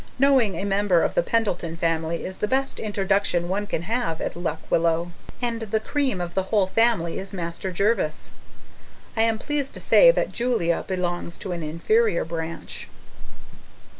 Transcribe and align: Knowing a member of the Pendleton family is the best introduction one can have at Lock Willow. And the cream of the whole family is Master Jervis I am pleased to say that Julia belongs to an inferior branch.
Knowing 0.17 0.55
a 0.55 0.65
member 0.65 1.03
of 1.03 1.13
the 1.13 1.21
Pendleton 1.21 1.77
family 1.77 2.25
is 2.25 2.39
the 2.39 2.47
best 2.47 2.79
introduction 2.79 3.47
one 3.47 3.67
can 3.67 3.83
have 3.83 4.19
at 4.19 4.35
Lock 4.35 4.59
Willow. 4.71 5.11
And 5.43 5.61
the 5.61 5.79
cream 5.79 6.19
of 6.19 6.33
the 6.33 6.41
whole 6.49 6.65
family 6.65 7.19
is 7.19 7.33
Master 7.33 7.71
Jervis 7.71 8.31
I 9.15 9.21
am 9.21 9.37
pleased 9.37 9.75
to 9.75 9.79
say 9.79 10.09
that 10.09 10.31
Julia 10.31 10.85
belongs 10.87 11.37
to 11.37 11.51
an 11.51 11.61
inferior 11.61 12.25
branch. 12.25 12.87